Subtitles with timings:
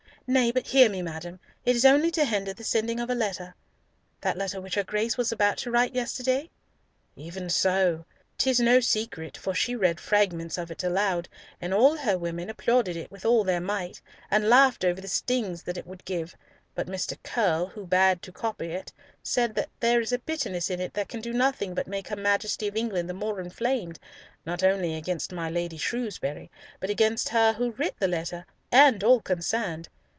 [0.27, 1.41] "Nay, but hear me, madam.
[1.65, 3.53] It is only to hinder the sending of a letter."
[4.21, 6.49] "That letter which her Grace was about to write yesterday?"
[7.17, 8.05] "Even so.
[8.37, 11.27] 'Tis no secret, for she read fragments of it aloud,
[11.59, 15.63] and all her women applauded it with all their might, and laughed over the stings
[15.63, 16.37] that it would give,
[16.75, 17.17] but Mr.
[17.23, 21.09] Curll, who bad to copy it, saith that there is a bitterness in it that
[21.09, 23.99] can do nothing but make her Majesty of England the more inflamed,
[24.45, 26.49] not only against my Lady Shrewsbury,
[26.79, 29.89] but against her who writ the letter, and all concerned.